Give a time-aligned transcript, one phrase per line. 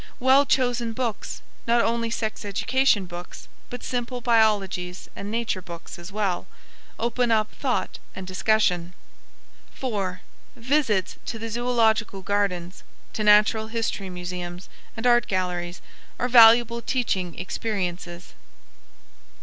[0.19, 6.11] Well chosen books, not only sex education books, but simple biologies and Nature books as
[6.11, 6.47] well,
[6.97, 8.93] open up thought and discussion.
[9.75, 10.21] 4.
[10.55, 12.81] Visits to the zoological gardens,
[13.13, 15.83] to natural history museums and art galleries,
[16.17, 18.33] are valuable teaching experiences.